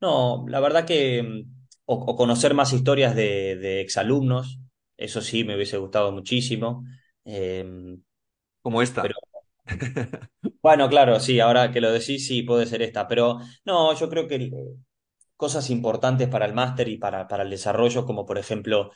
[0.00, 1.44] no, la verdad que,
[1.84, 4.58] o, o conocer más historias de, de, exalumnos,
[4.96, 6.84] eso sí me hubiese gustado muchísimo.
[7.24, 7.96] Eh,
[8.62, 9.02] Como esta.
[9.02, 9.14] Pero,
[10.62, 14.26] bueno, claro, sí, ahora que lo decís, sí, puede ser esta, pero no, yo creo
[14.28, 14.50] que
[15.36, 18.92] cosas importantes para el máster y para, para el desarrollo, como por ejemplo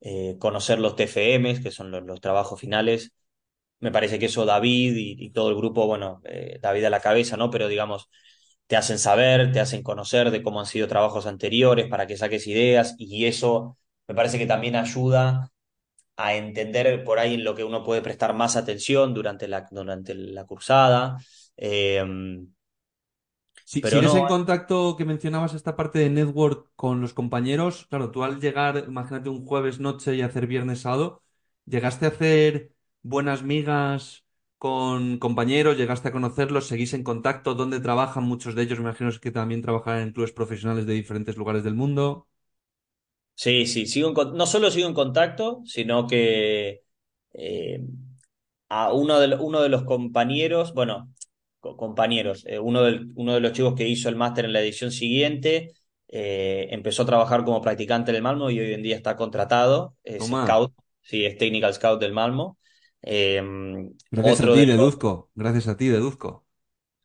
[0.00, 3.12] eh, conocer los TFMs, que son los, trabajos finales.
[3.80, 7.00] Me parece que eso David y, y todo el grupo, bueno, eh, David a la
[7.00, 7.50] cabeza, ¿no?
[7.50, 8.10] Pero digamos,
[8.66, 12.46] te hacen saber, te hacen conocer de cómo han sido trabajos anteriores para que saques
[12.46, 13.78] ideas y eso
[14.08, 15.50] me parece que también ayuda
[16.18, 20.14] a entender por ahí en lo que uno puede prestar más atención durante la, durante
[20.14, 21.18] la cursada.
[21.56, 22.04] Eh,
[23.64, 27.86] si, Pero ¿Sigues no, en contacto que mencionabas esta parte de network con los compañeros?
[27.90, 31.22] Claro, tú al llegar, imagínate un jueves noche y hacer viernes sábado,
[31.66, 34.24] ¿llegaste a hacer buenas migas
[34.58, 35.76] con compañeros?
[35.76, 36.66] ¿Llegaste a conocerlos?
[36.66, 37.54] ¿Seguís en contacto?
[37.54, 38.78] ¿Dónde trabajan muchos de ellos?
[38.78, 42.26] Me imagino que también trabajan en clubes profesionales de diferentes lugares del mundo.
[43.38, 46.82] Sí, sí, sigo en, no solo sigo en contacto, sino que
[47.32, 47.80] eh,
[48.68, 51.14] a uno de, uno de los compañeros, bueno,
[51.60, 52.44] compañeros.
[52.48, 55.72] Eh, uno, del, uno de los chicos que hizo el máster en la edición siguiente
[56.08, 59.94] eh, empezó a trabajar como practicante del Malmo y hoy en día está contratado.
[60.02, 60.44] Es Toma.
[60.44, 60.72] scout,
[61.02, 62.58] sí, es technical scout del Malmo.
[63.02, 63.40] Eh,
[64.10, 65.30] Gracias a ti, deduzco.
[65.36, 66.44] Gracias a ti, deduzco.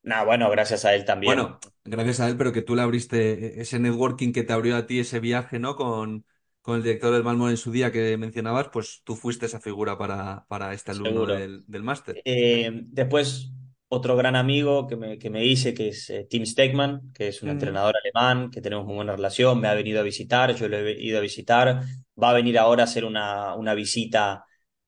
[0.01, 1.35] Nah, bueno, gracias a él también.
[1.35, 4.85] Bueno, gracias a él, pero que tú le abriste ese networking que te abrió a
[4.87, 5.75] ti ese viaje, ¿no?
[5.75, 6.25] Con,
[6.61, 9.97] con el director del Malmo en su día que mencionabas, pues tú fuiste esa figura
[9.97, 11.33] para, para este alumno Seguro.
[11.33, 12.21] del, del máster.
[12.25, 13.51] Eh, después,
[13.89, 17.43] otro gran amigo que me, que me hice, que es eh, Tim Stegman, que es
[17.43, 17.51] un Mm.
[17.51, 21.01] entrenador alemán, que tenemos muy buena relación, me ha venido a visitar, yo lo he
[21.03, 21.81] ido a visitar,
[22.21, 24.45] va a venir ahora a hacer una, una visita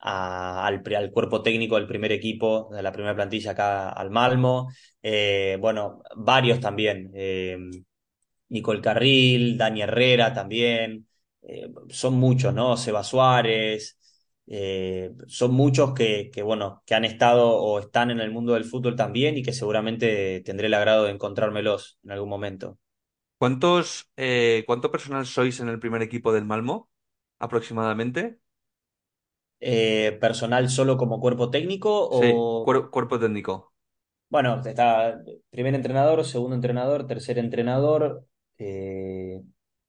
[0.08, 4.70] al, al cuerpo técnico del primer equipo, de la primera plantilla acá al Malmo.
[5.02, 7.12] Eh, bueno, varios también.
[7.16, 7.58] Eh,
[8.50, 11.08] Nicole Carril, Dani Herrera también.
[11.42, 12.78] Eh, son muchos, ¿no?
[12.78, 13.98] Seba Suárez.
[15.28, 18.96] Son muchos que, que, bueno, que han estado o están en el mundo del fútbol
[18.96, 22.78] también y que seguramente tendré el agrado de encontrármelos en algún momento.
[23.40, 24.10] ¿Cuántos,
[24.68, 26.90] cuánto personal sois en el primer equipo del Malmo?
[27.40, 28.40] Aproximadamente.
[29.60, 32.64] Eh, ¿personal solo como cuerpo técnico Sí, o...?
[32.64, 33.74] cuer- cuerpo técnico.
[34.30, 38.26] Bueno, está primer entrenador, segundo entrenador, tercer entrenador,
[38.58, 39.42] eh,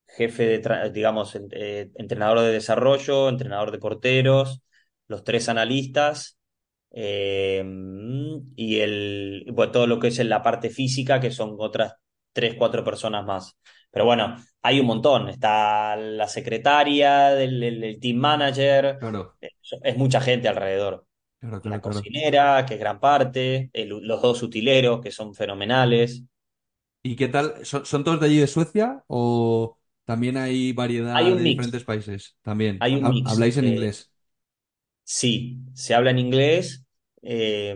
[0.06, 4.62] jefe de, tra- digamos, eh, entrenador de desarrollo, entrenador de porteros,
[5.08, 6.38] los tres analistas
[8.56, 11.94] y el, bueno, todo lo que es en la parte física, que son otras
[12.32, 13.56] tres, cuatro personas más.
[13.96, 15.28] Pero bueno, hay un montón.
[15.30, 19.50] Está la secretaria, del, el, el team manager, Claro, eh,
[19.82, 21.06] es mucha gente alrededor
[21.40, 22.10] claro, la claro, claro.
[22.10, 26.24] cocinera, que es gran parte, el- los dos utileros, que son fenomenales.
[27.02, 27.64] ¿Y qué tal?
[27.64, 31.84] ¿Son, son todos de allí de Suecia o también hay variedad Hay de mix, diferentes
[31.84, 32.36] países?
[32.42, 32.84] También.
[32.84, 33.24] hay un Ha- mix.
[33.24, 34.12] Habláis en eh, inglés.
[35.04, 36.84] sí, se habla en inglés.
[37.22, 37.74] eh,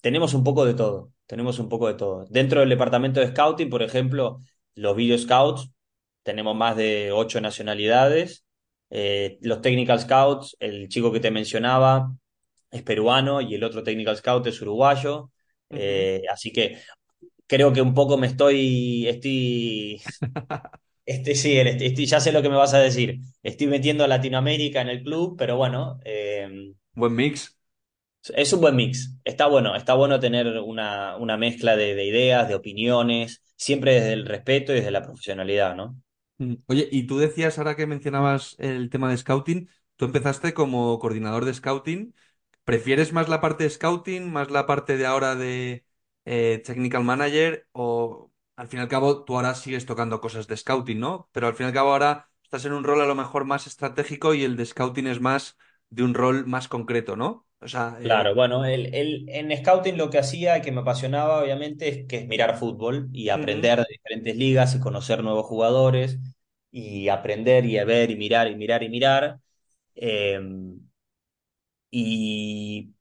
[0.00, 2.24] tenemos un poco de todo, tenemos un poco de todo.
[2.30, 4.40] Dentro del departamento de scouting, por ejemplo,
[4.76, 5.70] los video scouts
[6.22, 8.44] tenemos más de ocho nacionalidades.
[8.90, 12.12] Eh, los technical scouts, el chico que te mencionaba
[12.70, 15.30] es peruano y el otro technical scout es uruguayo.
[15.70, 16.78] Eh, así que
[17.46, 20.02] creo que un poco me estoy, estoy,
[21.06, 23.20] este, sí, ya sé lo que me vas a decir.
[23.42, 26.00] Estoy metiendo a Latinoamérica en el club, pero bueno.
[26.04, 27.56] Eh, buen mix.
[28.34, 29.16] Es un buen mix.
[29.24, 34.26] Está bueno, está bueno tener una, una mezcla de, ideas, de opiniones, siempre desde el
[34.26, 36.00] respeto y desde la profesionalidad, ¿no?
[36.38, 40.98] Mm, oye, y tú decías ahora que mencionabas el tema de scouting, tú empezaste como
[40.98, 42.14] coordinador de scouting.
[42.64, 45.86] ¿Prefieres más la parte de scouting, más la parte de ahora de
[46.24, 50.56] eh, technical manager o al fin y al cabo tú ahora sigues tocando cosas de
[50.56, 51.28] scouting, ¿no?
[51.32, 53.66] Pero al fin y al cabo ahora estás en un rol a lo mejor más
[53.66, 55.56] estratégico y el de scouting es más
[55.90, 57.45] de un rol más concreto, ¿no?
[57.60, 58.94] O sea, eh, claro, bueno, el,
[59.30, 63.30] en scouting lo que hacía, que me apasionaba obviamente, es que es mirar fútbol y
[63.30, 66.18] aprender de diferentes ligas y conocer nuevos jugadores
[66.70, 69.40] y aprender y a ver y mirar y mirar y mirar.
[69.94, 70.80] Em,
[71.90, 72.94] y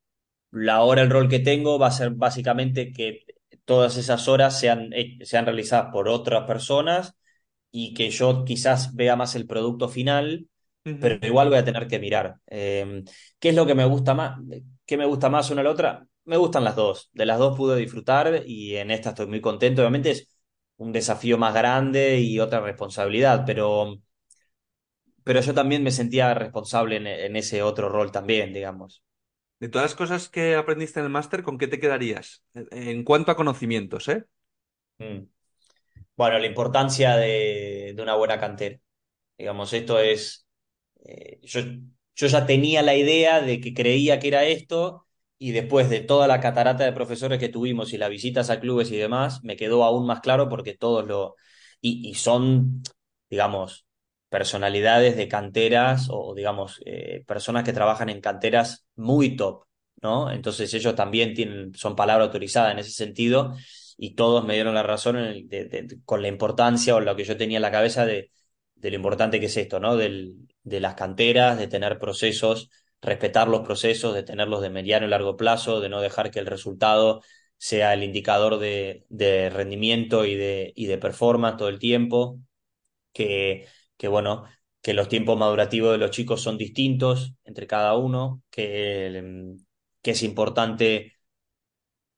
[0.51, 3.25] la hora, el rol que tengo va a ser básicamente que
[3.65, 7.15] todas esas horas sean, eh, sean realizadas por otras personas
[7.71, 10.47] y que yo quizás vea más el producto final,
[10.99, 12.37] pero igual voy a tener que mirar.
[12.47, 13.03] Em,
[13.39, 14.39] ¿Qué es lo que me gusta más?
[14.85, 16.07] ¿Qué me gusta más una a la otra?
[16.25, 17.09] Me gustan las dos.
[17.13, 19.81] De las dos pude disfrutar y en esta estoy muy contento.
[19.81, 20.29] Obviamente es
[20.77, 23.97] un desafío más grande y otra responsabilidad, pero,
[25.23, 29.03] pero yo también me sentía responsable en ese otro rol también, digamos.
[29.59, 32.43] De todas las cosas que aprendiste en el máster, ¿con qué te quedarías?
[32.53, 34.25] En cuanto a conocimientos, ¿eh?
[34.97, 35.27] Mm.
[36.17, 38.79] Bueno, la importancia de, una buena cantera.
[39.37, 40.44] Digamos, esto es.
[41.05, 41.61] Eh, yo,
[42.15, 46.27] yo ya tenía la idea de que creía que era esto, y después de toda
[46.27, 49.83] la catarata de profesores que tuvimos y las visitas a clubes y demás, me quedó
[49.83, 51.35] aún más claro porque todos lo.
[51.81, 52.81] Y, y son,
[53.29, 53.85] digamos,
[54.29, 59.65] personalidades de canteras o, digamos, eh, personas que trabajan en canteras muy top,
[60.01, 60.31] ¿no?
[60.31, 63.55] Entonces ellos también tienen, son palabra autorizada en ese sentido
[63.97, 65.17] y todos me dieron la razón
[66.05, 68.31] con la importancia o lo que yo tenía en la cabeza de,
[68.81, 69.95] lo importante que es esto, ¿no?
[69.95, 72.69] Del, de las canteras, de tener procesos,
[73.01, 76.47] respetar los procesos, de tenerlos de mediano y largo plazo, de no dejar que el
[76.47, 77.21] resultado
[77.57, 82.39] sea el indicador de, de rendimiento y de, y de performance todo el tiempo,
[83.13, 84.45] que que bueno,
[84.81, 89.55] que los tiempos madurativos de los chicos son distintos entre cada uno, que,
[90.01, 91.13] que es importante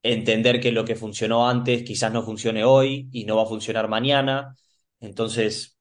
[0.04, 3.88] entender que lo que funcionó antes quizás no funcione hoy y no va a funcionar
[3.90, 4.56] mañana.
[5.00, 5.77] Entonces,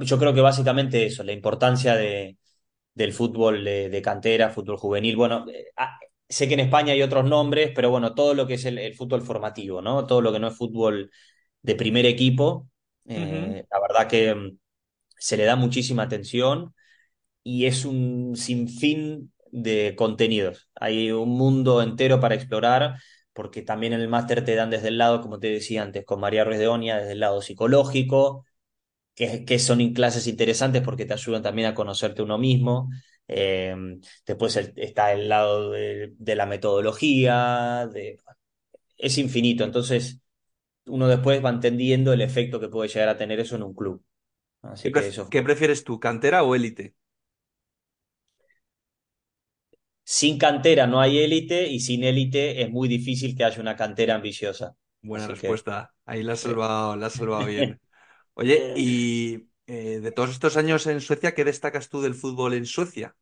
[0.00, 2.38] yo creo que básicamente eso, la importancia de,
[2.94, 5.16] del fútbol de, cantera, fútbol juvenil.
[5.16, 5.66] Bueno, eh,
[6.28, 9.22] sé que en España hay otros nombres, pero bueno, todo lo que es el, fútbol
[9.22, 10.06] formativo, ¿no?
[10.06, 11.10] Todo lo que no es fútbol
[11.62, 12.68] de primer equipo.
[13.06, 14.52] Eh, la verdad que
[15.18, 16.74] se le da muchísima atención
[17.42, 20.68] y es un sinfín de contenidos.
[20.74, 22.96] Hay un mundo entero para explorar
[23.32, 26.20] porque también en el máster te dan desde el lado, como te decía antes, con
[26.20, 28.46] María Ruiz de Onia, desde el lado psicológico,
[29.16, 32.90] que, que son clases interesantes porque te ayudan también a conocerte uno mismo.
[33.26, 38.18] Em, después está el lado de, la metodología, de,
[38.98, 39.64] es infinito.
[39.64, 40.20] Entonces,
[40.84, 44.04] uno después va entendiendo el efecto que puede llegar a tener eso en un club.
[44.82, 46.94] ¿Qué, prefieres tú, cantera o élite?
[50.04, 54.14] Sin cantera no hay élite y sin élite es muy difícil que haya una cantera
[54.14, 54.76] ambiciosa.
[55.00, 55.94] Buena respuesta.
[56.04, 57.80] Ahí la has salvado, la has salvado bien.
[58.38, 62.66] Oye, y eh, de todos estos años en Suecia, ¿qué destacas tú del fútbol en
[62.66, 63.16] Suecia?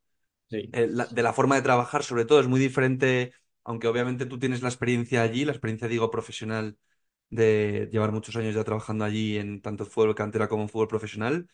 [0.50, 0.68] Sí.
[0.72, 4.62] Eh, de la forma de trabajar, sobre todo, es muy diferente, aunque obviamente tú tienes
[4.62, 6.78] la experiencia allí, la experiencia, digo, profesional
[7.30, 11.48] de llevar muchos años ya trabajando allí en tanto fútbol cantera como en fútbol profesional,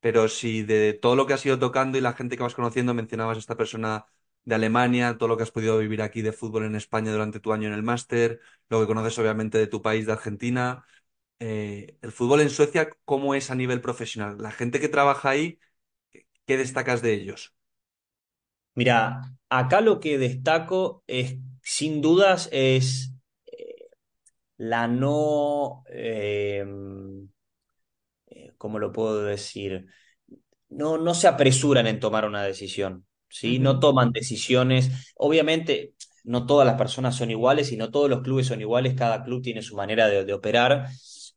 [0.00, 2.94] pero si de todo lo que has ido tocando y la gente que vas conociendo
[2.94, 4.06] mencionabas a esta persona
[4.44, 7.52] de Alemania, todo lo que has podido vivir aquí de fútbol en España durante tu
[7.52, 10.84] año en el máster, lo que conoces obviamente de tu país, de Argentina,
[11.38, 14.36] eh, el fútbol en Suecia, ¿cómo es a nivel profesional?
[14.38, 15.58] La gente que trabaja ahí,
[16.46, 17.54] ¿qué destacas de ellos?
[18.74, 23.12] Mira, acá lo que destaco es, sin dudas, es
[24.58, 26.64] la no, eh,
[28.58, 29.86] ¿cómo lo puedo decir?
[30.68, 33.58] No, no se apresuran en tomar una decisión, ¿sí?
[33.58, 35.12] No toman decisiones.
[35.16, 39.22] Obviamente, no todas las personas son iguales y no todos los clubes son iguales, cada
[39.22, 40.88] club tiene su manera de, operar,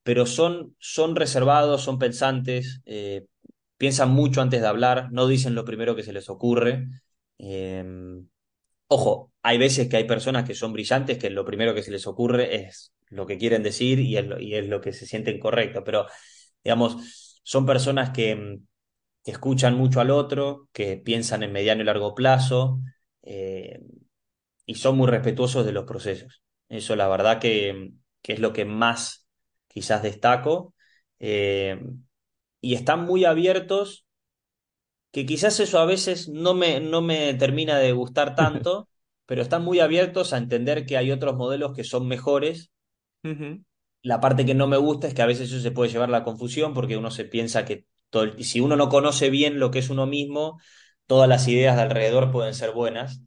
[0.09, 3.27] pero son, son reservados, son pensantes, eh,
[3.77, 6.87] piensan mucho antes de hablar, no dicen lo primero que se les ocurre.
[7.37, 8.27] Em,
[8.87, 12.07] ojo, hay veces que hay personas que son brillantes, que lo primero que se les
[12.07, 16.07] ocurre es lo que quieren decir y es lo, que se sienten correcto, pero
[16.63, 18.57] digamos, son personas que,
[19.23, 22.81] que, escuchan mucho al otro, que piensan en mediano y largo plazo
[23.21, 23.79] eh,
[24.65, 26.41] y son muy respetuosos de los procesos.
[26.67, 27.93] Eso la verdad que
[28.23, 29.28] es lo que más
[29.79, 30.73] quizás destaco.
[31.19, 31.79] Eh,
[32.61, 34.05] y están muy abiertos,
[35.11, 38.89] que quizás eso a veces no me, no me termina de gustar tanto,
[39.25, 42.71] pero están muy abiertos a entender que hay otros modelos que son mejores.
[44.01, 46.11] La parte que no me gusta es que a veces eso se puede llevar a
[46.11, 49.79] la confusión porque uno se piensa que todo si uno no conoce bien lo que
[49.79, 50.59] es uno mismo,
[51.05, 53.21] todas las ideas de alrededor pueden ser buenas,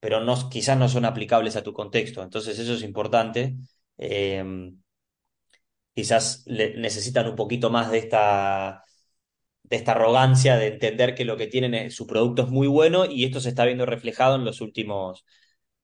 [0.00, 2.22] pero no, quizás no son aplicables a tu contexto.
[2.22, 3.56] Entonces eso es importante.
[3.98, 4.44] Eh,
[5.96, 8.84] quizás necesitan un poquito más de esta,
[9.64, 13.24] de esta arrogancia de entender que lo que tienen, su producto es muy bueno y
[13.24, 15.24] esto se está viendo reflejado en los últimos,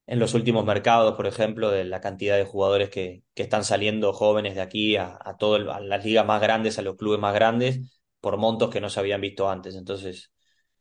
[0.07, 4.13] en los últimos mercados, por ejemplo, de la cantidad de jugadores que, que están saliendo
[4.13, 7.35] jóvenes de aquí a, a, todo a las ligas más grandes, a los clubes más
[7.35, 9.75] grandes, por montos que no se habían visto antes.
[9.77, 10.33] Entonces,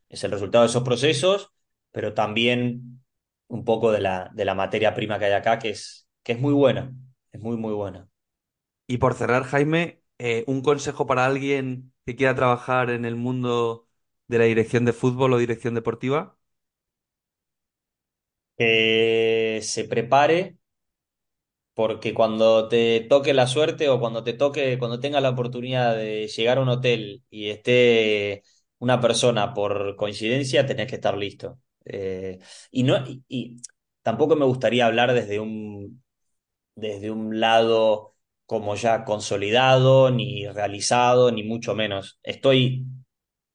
[0.10, 1.50] es el resultado de esos procesos,
[1.92, 3.04] pero también
[3.50, 6.40] un poco de la, de la materia prima que hay acá, que es, que es
[6.42, 6.94] muy buena,
[7.34, 8.10] es muy, muy buena.
[8.92, 13.88] Y por cerrar, Jaime, eh, un consejo para alguien que quiera trabajar en el mundo
[14.28, 16.38] de la dirección de fútbol o dirección deportiva.
[18.58, 20.58] Que se prepare
[21.74, 26.28] porque cuando te toque la suerte o cuando te toque, cuando tenga la oportunidad de
[26.28, 28.44] llegar a un hotel y esté
[28.80, 31.60] una persona por coincidencia, tenés que estar listo.
[31.86, 32.40] Eh,
[32.72, 33.58] y, no, y
[34.02, 36.04] tampoco me gustaría hablar desde un,
[36.76, 38.11] desde un lado
[38.52, 42.20] como ya consolidado, ni realizado, ni mucho menos.
[42.22, 42.86] Estoy,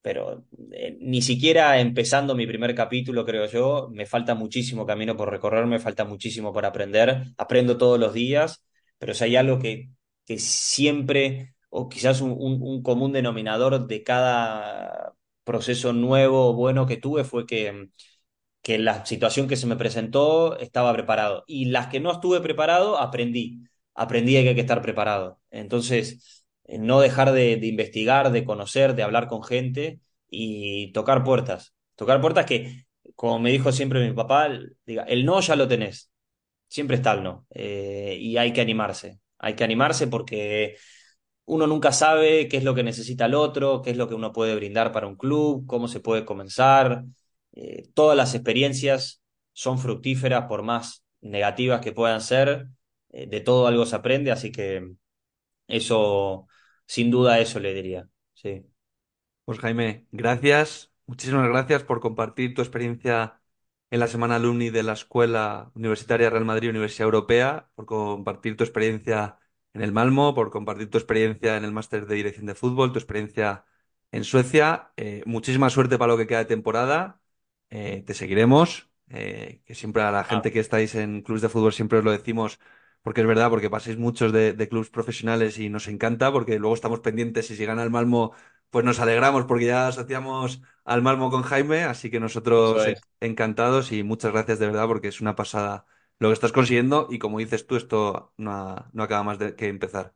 [0.01, 5.31] pero eh, ni siquiera empezando mi primer capítulo, creo yo, me falta muchísimo camino por
[5.31, 7.25] recorrer, me falta muchísimo por aprender.
[7.37, 8.65] Aprendo todos los días,
[8.99, 9.91] pero si hay algo que,
[10.25, 15.13] que siempre, o quizás un, un común denominador de cada
[15.45, 17.91] proceso nuevo o bueno que tuve fue que
[18.63, 22.99] que la situación que se me presentó estaba preparado y las que no estuve preparado
[22.99, 23.61] aprendí
[23.97, 25.41] aprendí que hay que estar preparado.
[25.51, 31.75] Entonces, eh, no dejar de, investigar, de conocer, de hablar con gente y tocar puertas.
[31.97, 34.49] Tocar puertas que, como me dijo siempre mi papá,
[34.85, 36.11] diga, el no ya lo tenés.
[36.69, 37.47] Siempre está el no.
[37.51, 39.21] Eh, y hay que animarse.
[39.39, 40.77] Hay que animarse porque
[41.47, 44.33] uno nunca sabe qué es lo que necesita el otro, qué es lo que uno
[44.33, 47.05] puede brindar para un club, cómo se puede comenzar.
[47.53, 49.23] Eh, todas las experiencias
[49.53, 52.69] son fructíferas por más negativas que puedan ser,
[53.11, 54.93] eh, de todo algo se aprende, así que
[55.67, 56.49] eso,
[56.87, 58.09] sin duda, eso le diría.
[58.35, 58.67] Sí.
[59.45, 63.41] Pues Jaime, gracias, muchísimas gracias por compartir tu experiencia
[63.91, 68.65] en la Semana Alumni de la Escuela Universitaria Real Madrid Universidad Europea, por compartir tu
[68.65, 69.39] experiencia
[69.73, 72.99] en el Malmo, por compartir tu experiencia en el Máster de Dirección de Fútbol, tu
[72.99, 73.65] experiencia
[74.11, 74.93] en Suecia.
[74.97, 77.21] Eh, muchísima suerte para lo que queda de temporada.
[77.71, 81.99] Eh, te seguiremos, que siempre a la gente que estáis en clubes de fútbol siempre
[81.99, 82.59] os lo decimos
[83.07, 86.75] porque es verdad, porque paséis muchos de, de clubes profesionales y nos encanta, porque luego
[86.75, 88.33] estamos pendientes y si gana el Malmo,
[88.71, 92.85] pues nos alegramos porque ya asociamos al Malmo con Jaime, así que nosotros
[93.21, 95.87] encantados y muchas gracias de verdad porque es una pasada
[96.19, 99.69] lo que estás consiguiendo y como dices tú, esto no, no acaba más de que
[99.69, 100.15] empezar.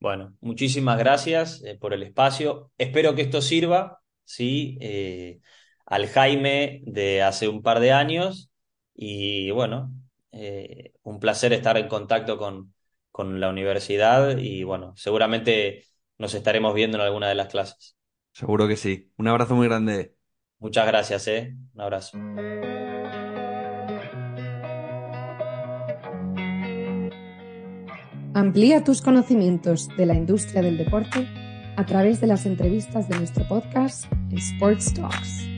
[0.00, 2.72] Bueno, muchísimas gracias eh, por el espacio.
[2.76, 5.40] Espero que esto sirva, sí, eh,
[5.86, 8.50] al Jaime de hace un par de años
[8.94, 9.92] y bueno,
[10.32, 12.74] eh, un placer estar en contacto con,
[13.10, 15.84] con la universidad y bueno, seguramente
[16.18, 17.96] nos estaremos viendo en alguna de las clases.
[18.32, 19.12] Seguro que sí.
[19.18, 20.16] Un abrazo muy grande.
[20.58, 21.54] Muchas gracias, ¿eh?
[21.74, 22.18] Un abrazo.
[28.34, 31.28] Amplía tus conocimientos de la industria del deporte
[31.76, 35.51] a través de las entrevistas de nuestro podcast Sports Talks.